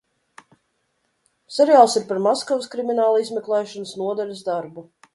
[1.59, 4.91] Seriāls ir par Maskavas kriminālizmeklēšanas nodaļas darbu.